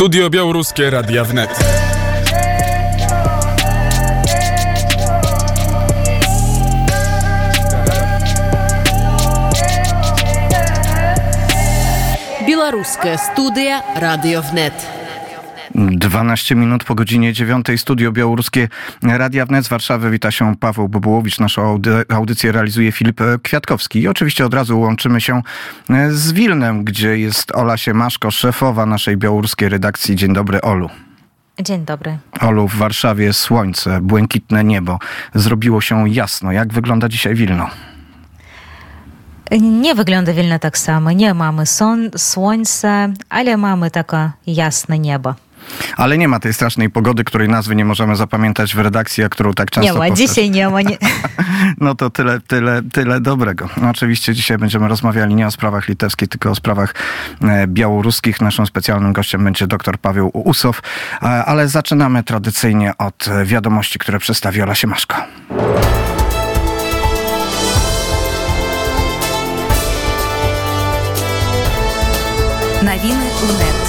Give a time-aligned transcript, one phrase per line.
[0.00, 1.50] Studio Białoruskie Radia Wnet.
[12.46, 14.99] Белорусская студия Radio Wnet.
[15.74, 18.68] 12 minut po godzinie 9 studio białoruskie
[19.02, 20.10] Radia Wnet z Warszawy.
[20.10, 21.38] Wita się Paweł Bobułowicz.
[21.38, 24.00] Naszą audycję realizuje Filip Kwiatkowski.
[24.00, 25.42] I oczywiście od razu łączymy się
[26.10, 30.16] z Wilnem, gdzie jest Ola Siemaszko, szefowa naszej białoruskiej redakcji.
[30.16, 30.90] Dzień dobry, Olu.
[31.60, 32.18] Dzień dobry.
[32.40, 34.98] Olu, w Warszawie słońce, błękitne niebo.
[35.34, 36.52] Zrobiło się jasno.
[36.52, 37.70] Jak wygląda dzisiaj Wilno?
[39.60, 41.12] Nie wygląda Wilno tak samo.
[41.12, 45.34] Nie mamy son, słońca, ale mamy takie jasne niebo.
[45.97, 49.53] Ale nie ma tej strasznej pogody, której nazwy nie możemy zapamiętać w redakcji, a którą
[49.53, 50.15] tak często Nie ma, powtarza.
[50.27, 50.81] dzisiaj nie ma.
[50.81, 50.97] Nie.
[51.81, 53.69] No to tyle, tyle, tyle dobrego.
[53.77, 56.95] No oczywiście dzisiaj będziemy rozmawiali nie o sprawach litewskich, tylko o sprawach
[57.41, 58.41] e, białoruskich.
[58.41, 60.81] Naszym specjalnym gościem będzie dr Paweł Usow,
[61.23, 65.15] E, ale zaczynamy tradycyjnie od e, wiadomości, które przedstawi Ola Siemaszko.
[72.81, 73.88] Новины УНЕТ.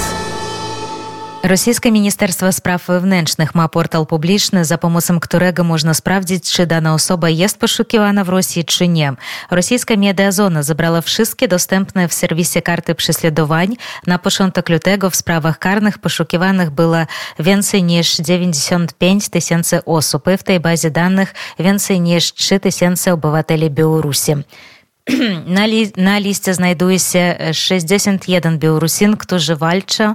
[1.42, 7.28] Rosyjskie Ministerstwo Spraw Wewnętrznych ma portal publiczny, za pomocą którego można sprawdzić, czy dana osoba
[7.28, 9.12] jest poszukiwana w Rosji, czy nie.
[9.50, 13.76] Rosyjska Mediazona zebrała wszystkie dostępne w serwisie karty prześladowań.
[14.06, 16.96] Na początek lutego w sprawach karnych poszukiwanych było
[17.38, 23.70] więcej niż 95 tysięcy osób i w tej bazie danych więcej niż 3 tysięcy obywateli
[23.70, 24.32] Białorusi.
[25.66, 30.14] Li, na liście znajduje się 61 Białorusin, którzy walczą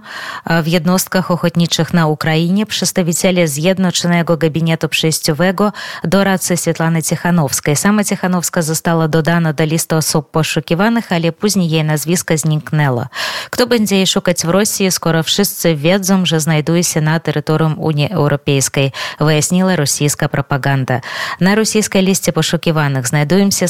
[0.63, 2.65] w jednostkach ochotniczych na Ukrainie.
[2.65, 5.71] Przedstawiciele Zjednoczonego Gabinetu Przejściowego
[6.03, 7.75] doradcy Świetlany Tichanowskiej.
[7.75, 13.05] Sama Tichanowska została dodana do listy osób poszukiwanych, ale później jej nazwisko zniknęło.
[13.49, 18.11] Kto będzie jej szukać w Rosji, skoro wszyscy wiedzą, że znajduje się na terytorium Unii
[18.11, 21.01] Europejskiej, wyjaśniła rosyjska propaganda.
[21.41, 23.67] Na rosyjskiej liście poszukiwanych znajdują się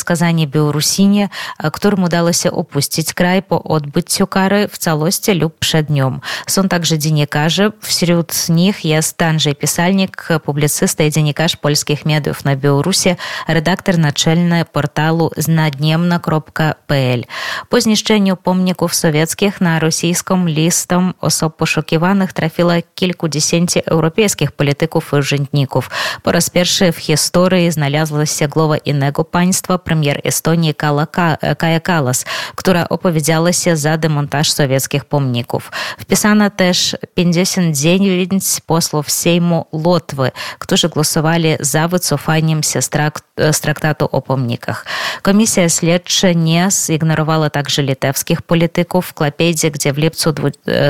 [1.08, 1.28] Białorusini,
[1.74, 6.20] którym udało się opuścić kraj po odbyciu kary w całości lub przed nią.
[6.48, 13.16] Są także dziennikarze, wśród nich jest Andrzej Pisalnik, publicysta i dziennikarz polskich mediów na Białorusi,
[13.48, 17.24] redaktor naczelny portalu znadniemna.pl.
[17.70, 25.90] Po zniszczeniu pomników sowieckich na rosyjską listę osób poszukiwanych trafiło kilkudziesięciu europejskich polityków i urzędników.
[26.24, 30.76] Po raz pierwszy w historii znalazła się głowa innego państwa, premier Estonii
[31.06, 32.26] Kaja Kalas,
[32.56, 35.72] która opowiedziała się za demontaż sowieckich pomników.
[36.00, 44.10] Wpisano też 59 posłów Sejmu Łotwy, którzy głosowali za wycofaniem się z, trakt, z traktatu
[44.12, 44.86] o pomnikach.
[45.22, 49.08] Komisja śledcza nie zignorowała także litewskich polityków.
[49.08, 50.34] W Klapejdzie, gdzie w lipcu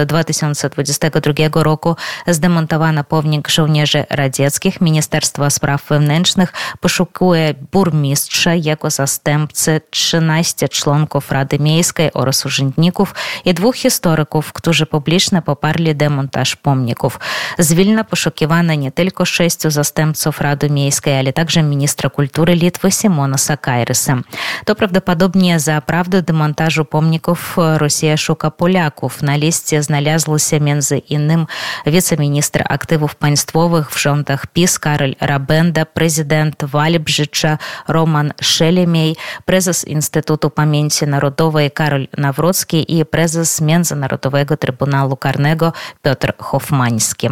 [0.06, 1.96] 2022 roku
[2.28, 12.14] zdemontowano pomnik żołnierzy radzieckich, Ministerstwo Spraw Wewnętrznych poszukuje burmistrza, jego zastępcy, 13 członków Rady Miejskiej
[12.14, 13.16] oraz urzędników
[13.46, 17.20] i dwóch historyków, którzy publicznie poparli demontaż pomników.
[17.60, 23.38] Z Wilna poszukiwano nie tylko sześciu zastępców Rady Miejskiej, ale także ministra kultury Litwy Simona
[23.38, 24.18] Sakairysa.
[24.66, 29.24] To prawdopodobnie za prawdę demontażu pomników Rosja szuka Polaków.
[29.24, 31.46] Na liście znalazł się między innymi
[31.86, 39.16] wiceminister aktywów państwowych w rządach PiS Karol Rabenda, prezydent Walbrzycza Roman Szelemiej,
[39.46, 47.30] prezes Instytutu Pamięci Narodowej Karol Nawrocki i prezes Międzynarodowego Trybunału Karnego Piotr Hofmański.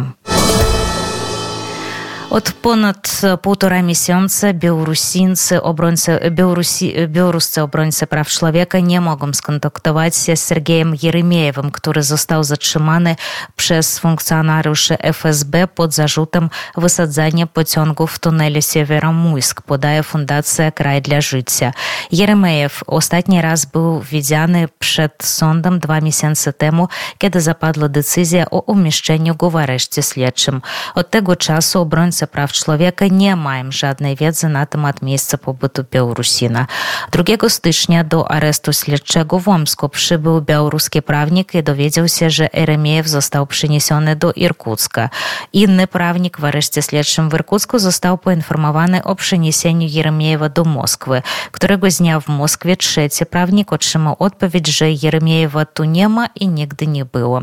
[2.36, 10.36] Od ponad półtora miesiąca białorusińcy, obrońcy, Białorusi, białoruscy obrońcy praw człowieka nie mogą skontaktować się
[10.36, 13.16] z Sergejem Jeremiejewem, który został zatrzymany
[13.56, 21.72] przez funkcjonariuszy FSB pod zarzutem wysadzania pociągów w tunelu Siewiero-Mujsk, podaje Fundacja Kraj dla Życia.
[22.12, 26.88] Jeremejew ostatni raz był widziany przed sądem dwa miesiące temu,
[27.18, 30.62] kiedy zapadła decyzja o umieszczeniu go w areszcie śledczym.
[30.94, 36.66] Od tego czasu obrońcy praw człowieka nie mają żadnej wiedzy na temat miejsca pobytu Białorusina.
[37.12, 43.08] 2 stycznia do aresztu śledczego w Omsku przybył białoruski prawnik i dowiedział się, że Eremiejew
[43.08, 45.10] został przeniesiony do Irkucka.
[45.52, 51.22] Inny prawnik w areszcie śledczym w Irkucku został poinformowany o przeniesieniu Jeremiejewa do Moskwy.
[51.52, 56.86] Któregoś dnia w Moskwie trzeci prawnik otrzymał odpowiedź, że Jeremiejewa tu nie ma i nigdy
[56.86, 57.40] nie było.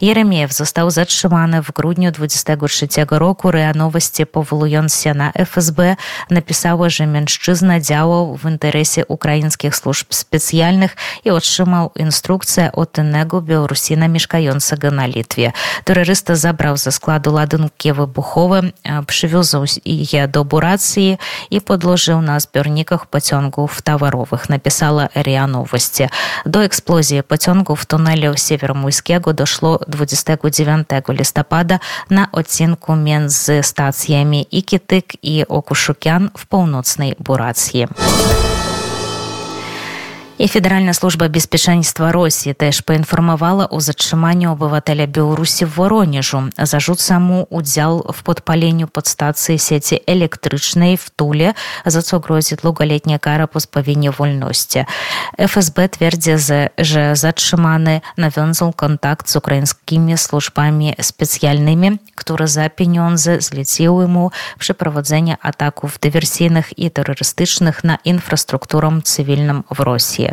[0.00, 3.50] Jeremiejew został zatrzymany w grudniu 23 roku.
[3.50, 5.96] RIA Nowości сцепову ён фсб
[6.30, 14.08] написала, же меншчызна дзялаў в інтарэсе украінскіх служб спецыяльных і атрымаў інструкцыя от інэгу беларусіна
[14.08, 15.52] мешкаёнцага на літве
[15.84, 21.20] тэрарыста забраў за складу ладынкі выбуховы э, прывёзаў яе до бурацыі
[21.50, 26.08] і подложыў на збірніках пацёнгу в таваровых написала РИа новости.
[26.44, 34.05] До эксплозіі пацёнгу в туннеле ў северамуйскегу дошло 29 листопада на оцінку мен з стацыі
[34.06, 37.88] рацыямі і кітык і окушукян в паўночнай бурацыі.
[40.41, 46.99] І Федеральна служба безпечэнства Росіі теж паінфармавала о затрыманні обывателя Беларусі в Воронежу за жут
[46.99, 51.53] саму удзел в подпаленню подстацыі сеці электрычнай в туле
[51.85, 54.85] за co грозіць лугалетняя кара позбавення вольнасці
[55.37, 64.07] ФСБ твердзе за że zatrzymany nawiązał kontakt z ukraińskimi służbami specjalnymi, które za pieniądze zleciły
[64.07, 70.24] mu przeprowadzenie ataków dywersyjnych i terrorystycznych na infrastrukturę cywilną w Rosji.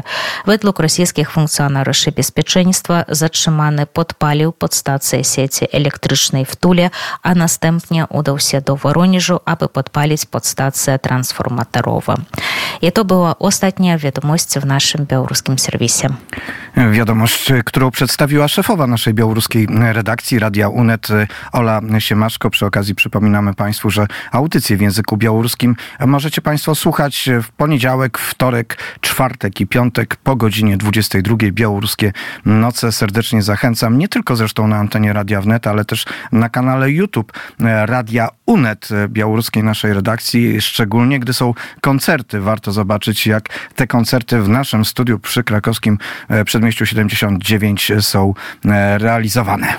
[0.46, 6.90] Według rosyjskich funkcjonariuszy bezpieczeństwa zatrzymany podpalił podstację sieci elektrycznej w Tule,
[7.24, 12.14] a następnie udał się do Woronieżu, aby podpalić podstację transformatorową.
[12.82, 16.08] I to była ostatnia wiadomość w naszym białoruskim serwisie.
[16.92, 21.08] Wiadomość, którą przedstawiła szefowa naszej białoruskiej redakcji Radia UNET
[21.52, 22.50] Ola Siemaszko.
[22.50, 28.78] Przy okazji przypominamy Państwu, że audycję w języku białoruskim możecie Państwo słuchać w poniedziałek, wtorek,
[29.02, 29.83] czwartek i piątek
[30.24, 31.36] po godzinie 22.
[31.52, 32.14] Białoruskie
[32.46, 32.92] Noce.
[32.92, 37.32] Serdecznie zachęcam, nie tylko zresztą na antenie Radia Wnet, ale też na kanale YouTube
[37.86, 42.42] Radia UNET białoruskiej naszej redakcji, szczególnie gdy są koncerty.
[42.42, 45.98] Warto zobaczyć, jak te koncerty w naszym studiu przy krakowskim
[46.46, 48.34] przedmieściu 79 są
[48.98, 49.74] realizowane.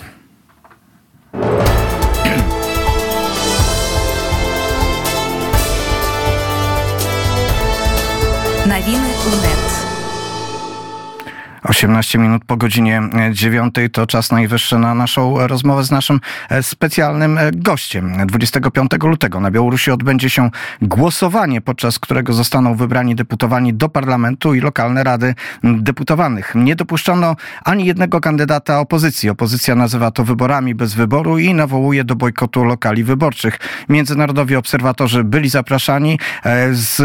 [11.65, 13.03] 18 minut po godzinie
[13.33, 16.21] 9 to czas najwyższy na naszą rozmowę z naszym
[16.63, 18.27] specjalnym gościem.
[18.27, 20.51] 25 lutego na Białorusi odbędzie się
[20.83, 25.35] głosowanie, podczas którego zostaną wybrani deputowani do parlamentu i lokalne rady
[25.65, 26.53] deputowanych.
[26.55, 29.31] Nie dopuszczono ani jednego kandydata opozycji.
[29.31, 33.59] Opozycja nazywa to wyborami bez wyboru i nawołuje do bojkotu lokali wyborczych.
[33.89, 36.19] Międzynarodowi obserwatorzy byli zapraszani
[36.73, 37.03] z,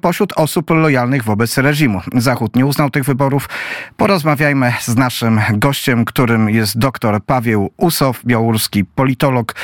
[0.00, 2.00] pośród osób lojalnych wobec reżimu.
[2.14, 3.48] Zachód nie uznał tych wyborów.
[3.96, 9.54] Porozmawiajmy z naszym gościem, którym jest dr Paweł Usow, białoruski politolog,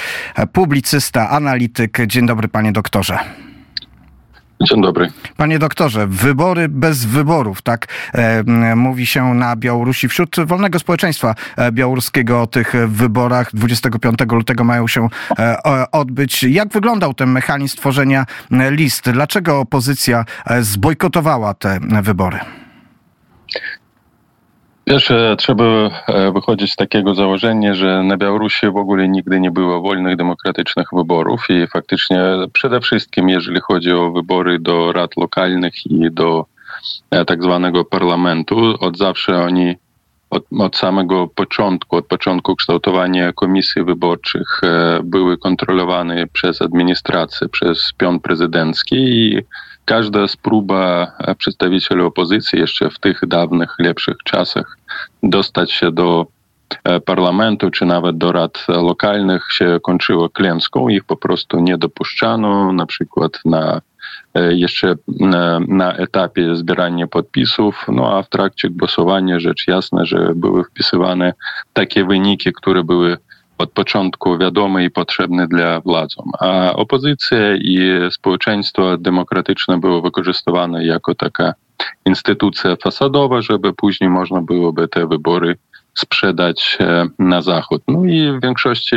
[0.52, 1.98] publicysta, analityk.
[2.06, 3.18] Dzień dobry, panie doktorze.
[4.60, 5.10] Dzień dobry.
[5.36, 8.44] Panie doktorze, wybory bez wyborów, tak e,
[8.76, 10.08] mówi się na Białorusi.
[10.08, 11.34] Wśród wolnego społeczeństwa
[11.72, 15.08] białoruskiego o tych wyborach 25 lutego mają się
[15.38, 16.42] e, odbyć.
[16.42, 19.10] Jak wyglądał ten mechanizm tworzenia list?
[19.10, 20.24] Dlaczego opozycja
[20.60, 22.38] zbojkotowała te wybory?
[24.88, 25.64] Pierwsze, trzeba
[26.34, 31.46] wychodzić z takiego założenia, że na Białorusi w ogóle nigdy nie było wolnych, demokratycznych wyborów
[31.48, 32.20] i faktycznie
[32.52, 36.46] przede wszystkim, jeżeli chodzi o wybory do rad lokalnych i do
[37.26, 39.76] tak zwanego parlamentu, od zawsze oni
[40.30, 44.60] od, od samego początku, od początku kształtowania komisji wyborczych
[45.04, 49.38] były kontrolowane przez administrację, przez pion prezydencki i
[49.84, 54.78] każda spróba przedstawicieli opozycji jeszcze w tych dawnych, lepszych czasach
[55.22, 56.26] dostać się do
[57.04, 60.88] parlamentu, czy nawet do rad lokalnych się kończyła klęską.
[60.88, 63.80] Ich po prostu nie dopuszczano, na przykład na
[64.34, 70.64] jeszcze na, na, etapie zbierania podpisów, no a w trakcie głosowania rzecz jasna, że były
[70.64, 71.32] wpisywane
[71.72, 73.16] takie wyniki, które były
[73.58, 76.30] od początku wiadome i potrzebne dla władzom.
[76.40, 81.54] A opozycja i społeczeństwo demokratyczne było wykorzystywane jako taka
[82.06, 85.56] instytucja fasadowa, żeby później można byłoby te wybory
[85.94, 86.78] sprzedać
[87.18, 87.82] na zachód.
[87.88, 88.96] No i w większości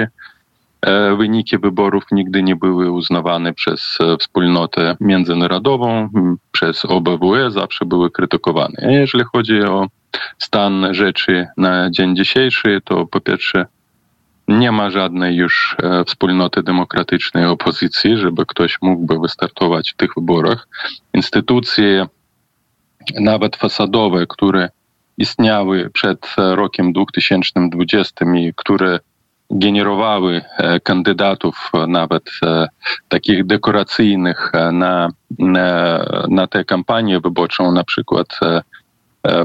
[1.18, 6.10] wyniki wyborów nigdy nie były uznawane przez wspólnotę międzynarodową,
[6.52, 8.76] przez OBWE zawsze były krytykowane.
[8.90, 9.88] Jeżeli chodzi o
[10.38, 13.66] stan rzeczy na dzień dzisiejszy, to po pierwsze
[14.48, 20.68] nie ma żadnej już wspólnoty demokratycznej opozycji, żeby ktoś mógłby wystartować w tych wyborach.
[21.14, 22.06] Instytucje,
[23.20, 24.70] nawet fasadowe, które
[25.18, 29.00] istniały przed rokiem 2020 i które
[29.52, 30.42] generowały
[30.84, 32.24] kandydatów nawet
[33.10, 38.40] takich dekoracyjnych na, na, na tę kampanię wyborczą, na przykład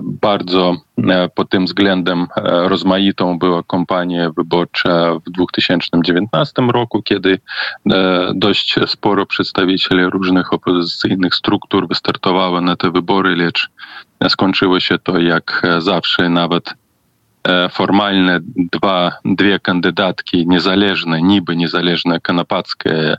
[0.03, 0.77] bardzo
[1.35, 7.39] pod tym względem rozmaitą była kampania wyborcza w 2019 roku, kiedy
[8.35, 13.69] dość sporo przedstawicieli różnych opozycyjnych struktur wystartowało na te wybory, lecz
[14.29, 16.75] skończyło się to jak zawsze, nawet
[17.71, 23.19] формальна два две кандыдаткі незалежна нібы незалежная канападская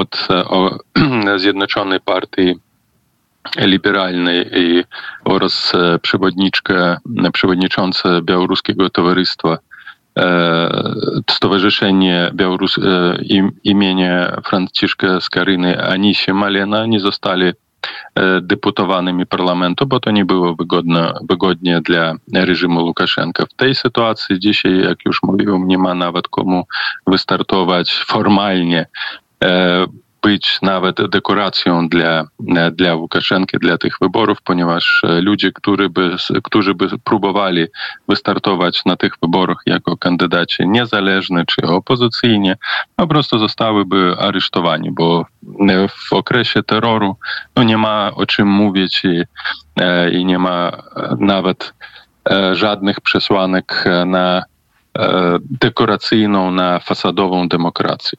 [0.00, 0.12] от
[1.42, 2.58] з'ядначонай партыі
[3.56, 4.84] ліберальнай і
[5.24, 6.98] oraz przewodniczka
[7.32, 9.58] przewodnicząca białoruskiego towarzystwa
[11.30, 12.78] Stowarzyszenie Białorus
[13.64, 17.52] imienia Franciszka Skaryny Anisie Malena nie zostali
[18.42, 23.46] deputowanymi parlamentu, bo to nie było wygodne, wygodnie dla reżimu Łukaszenka.
[23.46, 26.64] W tej sytuacji dzisiaj, jak już mówiłem, nie ma nawet komu
[27.06, 28.86] wystartować formalnie
[30.22, 32.24] być nawet dekoracją dla,
[32.72, 37.66] dla Łukaszenki, dla tych wyborów, ponieważ ludzie, którzy by, którzy by próbowali
[38.08, 42.52] wystartować na tych wyborach jako kandydaci niezależni czy opozycyjni,
[42.96, 45.26] po prostu zostałyby aresztowani, bo
[45.88, 47.16] w okresie terroru
[47.56, 49.22] no nie ma o czym mówić i,
[50.12, 50.72] i nie ma
[51.18, 51.74] nawet
[52.52, 54.42] żadnych przesłanek na
[55.50, 58.18] dekoracyjną, na fasadową demokrację.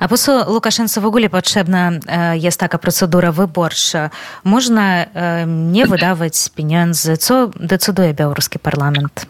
[0.00, 1.90] А по Лукашенцу в ogóle potrzebna
[2.34, 4.10] jest taka procedura wyborcza.
[4.44, 5.06] Można
[5.46, 7.16] nie wydawać pieniędzy.
[7.16, 9.26] Co decyduje białoruski parlament?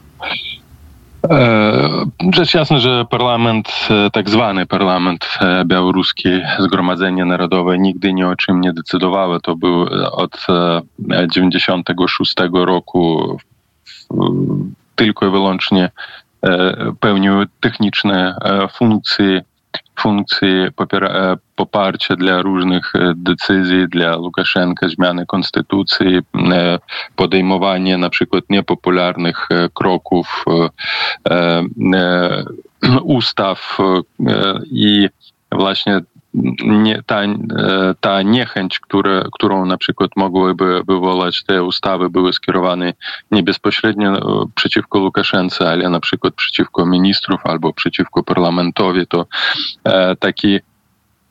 [2.35, 6.29] Rzecz jasna, że parlament, tak zwany parlament białoruski,
[6.59, 9.41] Zgromadzenie Narodowe nigdy nie o czym nie decydowało.
[9.41, 10.47] To był od
[11.35, 13.37] 96 roku
[14.95, 15.91] tylko i wyłącznie
[17.01, 18.35] pełnił techniczne
[18.73, 19.43] funkcje
[20.00, 20.68] funkcji
[21.56, 26.20] poparcia dla różnych decyzji, dla Łukaszenka, zmiany konstytucji,
[27.16, 30.46] podejmowanie na przykład niepopularnych kroków,
[33.04, 33.78] ustaw
[34.72, 35.10] i
[35.52, 36.00] właśnie
[36.66, 37.22] nie, ta,
[38.00, 42.94] ta niechęć, które, którą na przykład mogłyby wywołać te ustawy, były skierowane
[43.32, 49.26] nie bezpośrednio przeciwko Łukaszence, ale na przykład przeciwko ministrów albo przeciwko parlamentowi, to
[49.84, 50.60] e, taki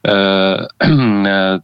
[0.07, 0.67] e,
[1.27, 1.61] e,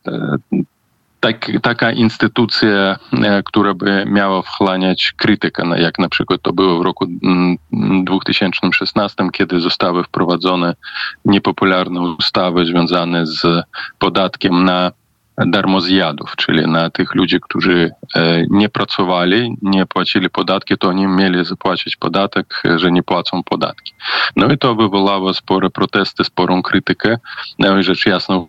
[1.21, 2.99] tak, taka instytucja,
[3.45, 7.07] która by miała wchłaniać krytykę, jak na przykład to było w roku
[8.05, 10.75] 2016, kiedy zostały wprowadzone
[11.25, 13.65] niepopularne ustawy związane z
[13.99, 14.93] podatkiem na
[15.47, 17.91] darmozjadów, czyli na tych ludzi, którzy
[18.51, 23.93] nie pracowali, nie płacili podatki, to oni mieli zapłacić podatek, że nie płacą podatki.
[24.37, 27.19] No i to wywołało spore protesty, sporą krytykę.
[27.59, 28.45] No i rzecz jasna,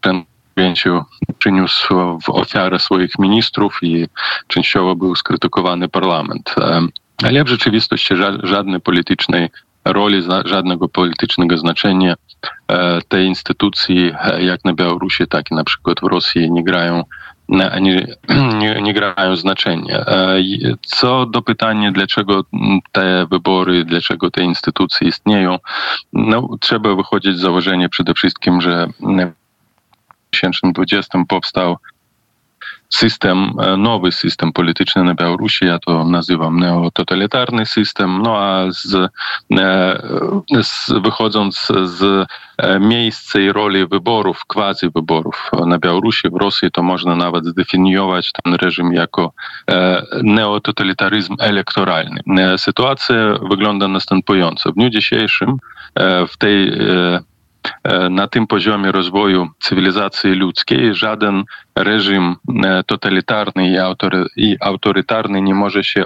[0.00, 0.24] ten
[0.60, 1.04] pięciu
[1.38, 4.06] przyniósł w ofiarę swoich ministrów i
[4.46, 6.54] częściowo był skrytykowany parlament.
[7.22, 9.48] Ale w rzeczywistości żadnej politycznej
[9.84, 12.14] roli, żadnego politycznego znaczenia
[13.08, 17.04] te instytucje, jak na Białorusi, tak i na przykład w Rosji nie grają
[17.80, 18.06] nie,
[18.60, 20.04] nie, nie, grają znaczenia.
[20.82, 22.44] Co do pytania, dlaczego
[22.92, 25.58] te wybory, dlaczego te instytucje istnieją,
[26.12, 28.88] no, trzeba wychodzić z założenia przede wszystkim, że
[30.30, 31.76] 2020 powstał
[32.90, 38.94] system, e, nowy system polityczny na Białorusi, ja to nazywam neototalitarny system, no a z,
[38.94, 46.70] e, z, wychodząc z e, miejsca i roli wyborów, quasi wyborów na Białorusi, w Rosji,
[46.70, 49.32] to można nawet zdefiniować ten reżim jako
[50.22, 52.20] neototalitaryczny elektoralny.
[52.56, 53.16] Sytuacja
[53.50, 54.72] wygląda następująco.
[54.72, 55.56] W dniu dzisiejszym
[56.28, 56.72] w tej
[58.10, 61.44] na tym poziomie rozwoju cywilizacji ludzkiej żaden
[61.76, 62.36] reżim
[62.86, 66.04] totalitarny i, autory, i autorytarny nie może się,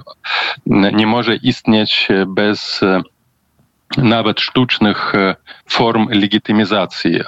[0.66, 2.80] nie może istnieć bez
[3.96, 5.12] nawet sztucznych
[5.70, 7.20] form legitymizacji.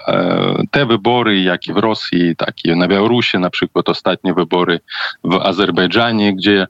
[0.70, 4.80] Te wybory, jak i w Rosji, tak i na Białorusi, na przykład ostatnie wybory
[5.24, 6.66] w Azerbejdżanie, gdzie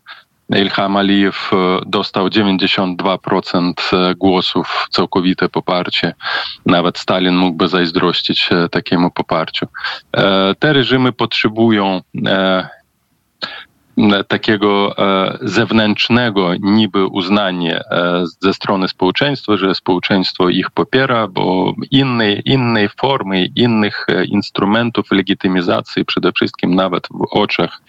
[0.51, 1.51] Ilham Alijew
[1.87, 3.73] dostał 92%
[4.17, 6.15] głosów, całkowite poparcie.
[6.67, 9.67] Nawet Stalin mógłby zazdrościć takiemu poparciu.
[10.59, 12.01] Te reżimy potrzebują
[14.29, 14.95] takiego
[15.41, 17.81] zewnętrznego niby uznania
[18.41, 26.33] ze strony społeczeństwa, że społeczeństwo ich popiera, bo innej, innej formy, innych instrumentów legitymizacji, przede
[26.33, 27.83] wszystkim nawet w oczach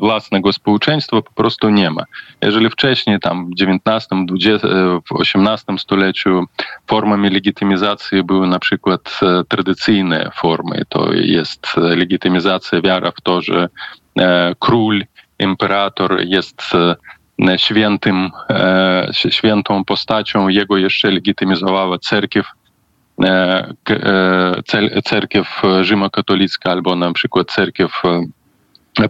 [0.00, 2.02] własnego społeczeństwa po prostu nie ma.
[2.42, 4.64] Jeżeli wcześniej, tam w XIX, XX,
[5.10, 6.44] w XVIII stuleciu
[6.86, 13.68] formami legitymizacji były na przykład tradycyjne formy, to jest legitymizacja wiara w to, że
[14.58, 15.04] król
[15.38, 16.62] imperator jest
[17.56, 18.30] świętym,
[19.30, 22.46] świętą postacią, jego jeszcze legitymizowała cerkiew,
[25.04, 28.02] cerkiew rzymokatolicka albo na przykład cerkiew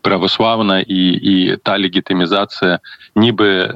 [0.03, 2.79] prawosławna i, i ta legitymizacja
[3.17, 3.75] niby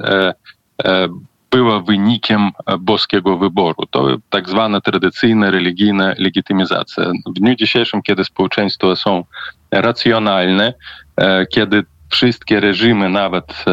[1.51, 3.85] była wynikiem boskiego wyboru.
[3.89, 7.03] To tak zwana tradycyjna religijna legitymizacja.
[7.25, 9.23] W dniu dzisiejszym, kiedy społeczeństwa są
[9.71, 10.73] racjonalne,
[11.51, 13.65] kiedy wszystkie reżimy, nawet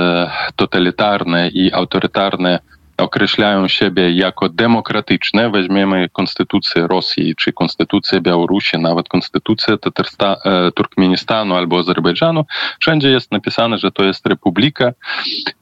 [0.56, 2.58] totalitarne i autorytarne,
[2.96, 10.36] określają siebie jako demokratyczne, weźmiemy konstytucję Rosji czy konstytucję Białorusi, nawet konstytucję Tatarsta,
[10.74, 12.44] Turkmenistanu albo Azerbejdżanu,
[12.80, 14.92] wszędzie jest napisane, że to jest republika,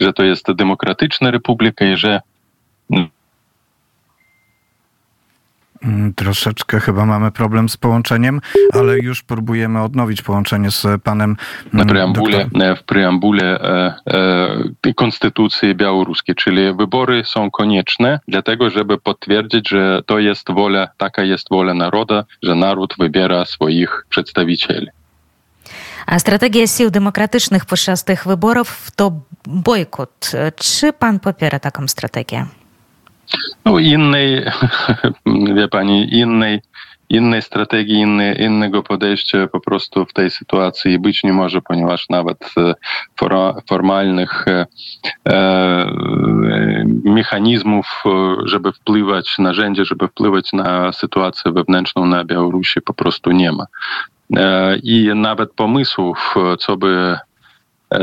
[0.01, 2.21] że to jest demokratyczna republika i że
[6.17, 8.41] Troszeczkę chyba mamy problem z połączeniem,
[8.73, 11.37] ale już próbujemy odnowić połączenie z panem.
[11.73, 13.95] Na preambule, w preambule e,
[14.87, 21.23] e, Konstytucji Białoruskiej, czyli wybory są konieczne, dlatego żeby potwierdzić, że to jest wola, taka
[21.23, 24.87] jest wola narodu, że naród wybiera swoich przedstawicieli.
[26.07, 29.13] A strategia sił demokratycznych podczas tych wyborów to
[29.47, 30.33] bojkot.
[30.57, 32.47] Czy pan popiera taką strategię?
[33.65, 34.45] No innej,
[35.57, 36.61] wie pani, innej,
[37.11, 42.55] innej strategii, inny, innego podejścia po prostu w tej sytuacji być nie może, ponieważ nawet
[43.69, 44.45] formalnych
[45.29, 45.87] e,
[47.05, 48.03] mechanizmów,
[48.45, 53.65] żeby wpływać, narzędzi, żeby wpływać na sytuację wewnętrzną na Białorusi po prostu nie ma.
[54.37, 57.19] E, I nawet pomysłów, co by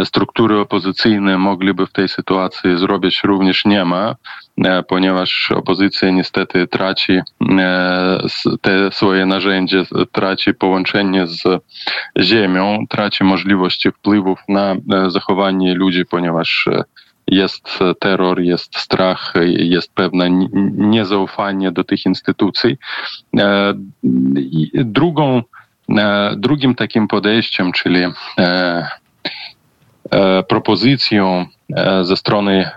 [0.03, 4.15] struktury opozycyjne mogliby w tej sytuacji zrobić również nie ma,
[4.87, 7.19] ponieważ opozycja niestety traci
[8.61, 11.43] te swoje narzędzie, traci połączenie z
[12.19, 14.75] ziemią, traci możliwości wpływów na
[15.07, 16.65] zachowanie ludzi, ponieważ
[17.27, 20.29] jest terror, jest strach, jest pewne
[20.77, 22.77] niezaufanie do tych instytucji.
[24.73, 25.41] Drugą,
[26.37, 28.01] drugim takim podejściem, czyli
[30.47, 31.45] propozycją
[32.01, 32.69] ze strony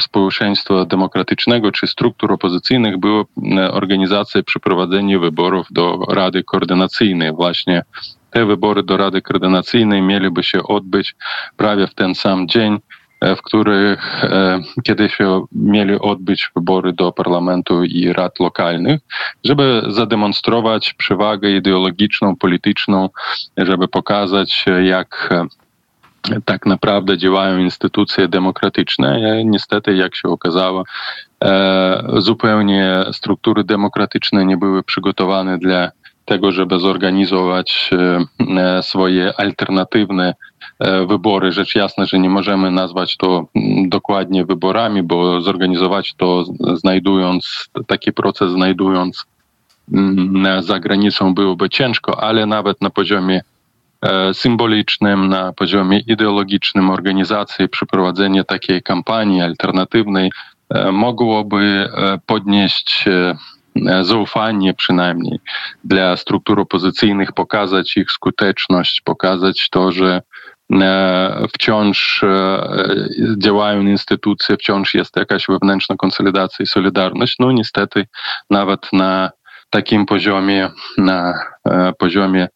[0.00, 3.24] społeczeństwa demokratycznego czy struktur opozycyjnych było
[3.70, 7.32] organizacja przeprowadzenia wyborów do Rady Koordynacyjnej.
[7.32, 7.82] Właśnie
[8.30, 11.14] te wybory do Rady Koordynacyjnej mieliby się odbyć
[11.56, 12.78] prawie w ten sam dzień,
[13.36, 14.24] w których
[14.84, 19.00] kiedy się mieli odbyć wybory do parlamentu i rad lokalnych,
[19.44, 23.08] żeby zademonstrować przewagę ideologiczną, polityczną,
[23.56, 25.30] żeby pokazać, jak
[26.44, 29.20] tak naprawdę działają instytucje demokratyczne.
[29.44, 30.84] Niestety, jak się okazało,
[32.18, 35.90] zupełnie struktury demokratyczne nie były przygotowane dla
[36.24, 37.90] tego, żeby zorganizować
[38.82, 40.34] swoje alternatywne
[41.08, 41.52] wybory.
[41.52, 43.46] Rzecz jasna, że nie możemy nazwać to
[43.86, 49.24] dokładnie wyborami, bo zorganizować to znajdując, taki proces znajdując
[50.60, 53.40] za granicą byłoby ciężko, ale nawet na poziomie
[54.32, 60.32] symbolicznym, na poziomie ideologicznym organizacji przeprowadzenie takiej kampanii alternatywnej
[60.92, 61.88] mogłoby
[62.26, 63.04] podnieść
[64.02, 65.38] zaufanie przynajmniej
[65.84, 70.22] dla struktur opozycyjnych, pokazać ich skuteczność, pokazać to, że
[71.54, 72.24] wciąż
[73.38, 77.36] działają instytucje, wciąż jest jakaś wewnętrzna konsolidacja i solidarność.
[77.38, 78.06] No niestety
[78.50, 79.30] nawet na
[79.70, 81.34] takim poziomie, na
[81.98, 82.48] poziomie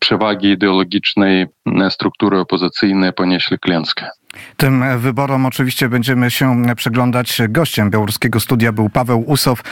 [0.00, 1.46] przewagi ideologicznej
[1.90, 4.08] struktury opozycyjne ponieśli klęskę.
[4.56, 7.42] Tym wyborom oczywiście będziemy się przyglądać.
[7.48, 9.62] Gościem Białoruskiego Studia był Paweł Usow,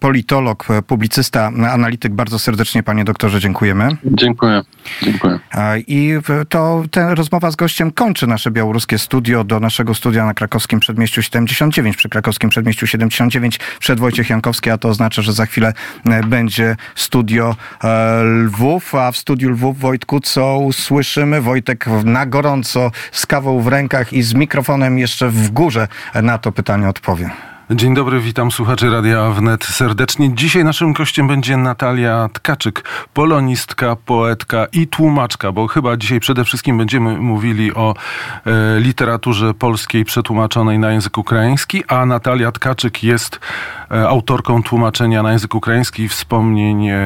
[0.00, 2.12] politolog, publicysta, analityk.
[2.12, 3.88] Bardzo serdecznie panie doktorze dziękujemy.
[4.04, 4.62] Dziękuję.
[5.02, 5.38] Dziękuję.
[5.86, 6.14] I
[6.48, 9.44] to ta rozmowa z gościem kończy nasze Białoruskie Studio.
[9.44, 14.78] Do naszego studia na krakowskim przedmieściu 79, przy krakowskim przedmieściu 79 wszedł Wojciech Jankowski, a
[14.78, 15.72] to oznacza, że za chwilę
[16.26, 17.56] będzie studio
[18.22, 21.40] Lwów, a w studiu Lwów, Wojtku, co usłyszymy?
[21.40, 25.88] Wojtek na gorąco z kawą w rękach i z mikrofonem jeszcze w górze
[26.22, 27.30] na to pytanie odpowie.
[27.70, 30.34] Dzień dobry, witam słuchaczy Radia Wnet serdecznie.
[30.34, 36.78] Dzisiaj naszym gościem będzie Natalia Tkaczyk, polonistka, poetka i tłumaczka, bo chyba dzisiaj przede wszystkim
[36.78, 37.94] będziemy mówili o
[38.46, 43.40] e, literaturze polskiej przetłumaczonej na język ukraiński, a Natalia Tkaczyk jest
[43.90, 46.96] autorką tłumaczenia na język ukraiński wspomnień e,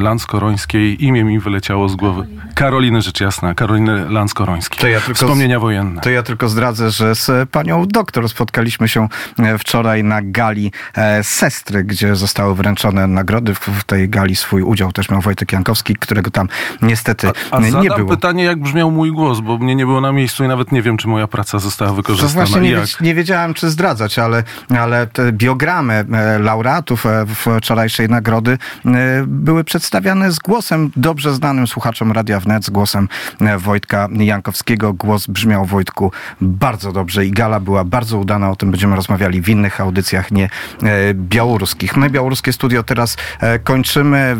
[0.00, 1.04] Lanskorońskiej.
[1.04, 2.26] Imię mi wyleciało z głowy.
[2.54, 4.78] Karoliny, rzecz jasna, Karoliny Lanskorońskiej.
[4.80, 6.00] To ja tylko Wspomnienia wojenne.
[6.00, 11.24] To ja tylko zdradzę, że z panią doktor spotkaliśmy się e, wczoraj na gali e,
[11.24, 13.54] Sestry, gdzie zostały wręczone nagrody.
[13.54, 16.48] W, tej gali swój udział też miał Wojtek Jankowski, którego tam
[16.82, 18.10] niestety A nie zadam było.
[18.10, 20.96] pytanie, jak brzmiał mój głos, bo mnie nie było na miejscu i nawet nie wiem,
[20.96, 22.46] czy moja praca została To wykorzystana.
[22.46, 24.42] właśnie nie, nie wiedziałem, czy zdradzać, ale,
[24.78, 27.26] ale te biogramy e, laureatów e,
[27.60, 28.88] wczorajszej nagrody e,
[29.26, 33.08] były przedstawiane z głosem dobrze znanym słuchaczom Radia Wnet, z głosem
[33.40, 34.92] e, Wojtka Jankowskiego.
[34.92, 38.50] Głos brzmiał Wojtku bardzo dobrze i gala była bardzo udana.
[38.50, 41.96] O tym będziemy rozmawiali w innych audycjach, nie e, białoruskich.
[41.96, 44.36] My białoruskie studio teraz e, kończymy.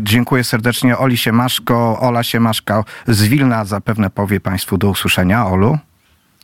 [0.00, 3.64] Dziękuję serdecznie Oli Siemaszko, Ola Siemaszka z Wilna.
[3.64, 5.46] Zapewne powie Państwu do usłyszenia.
[5.46, 5.78] Olu?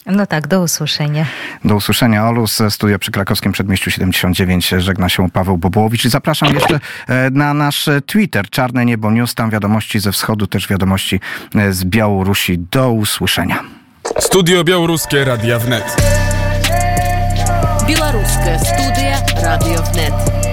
[0.09, 1.27] No tak, do usłyszenia.
[1.65, 2.29] Do usłyszenia.
[2.29, 6.07] Olu ze studia przy Krakowskim Przedmieściu 79 żegna się Paweł Bobołowicz.
[6.07, 9.35] Zapraszam jeszcze e, na nasz Twitter Czarne Niebo News.
[9.35, 11.21] Tam wiadomości ze wschodu, też wiadomości
[11.55, 12.59] e, z Białorusi.
[12.71, 13.63] Do usłyszenia.
[14.19, 15.97] Studio Białoruskie Radia Wnet.
[17.87, 20.48] Białoruskie Studia Radio Wnet.